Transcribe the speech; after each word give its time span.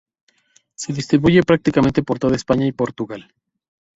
Se 0.73 0.93
distribuye 0.93 1.43
prácticamente 1.43 2.01
por 2.01 2.17
toda 2.17 2.35
España 2.35 2.65
y 2.65 2.71
Portugal. 2.71 3.31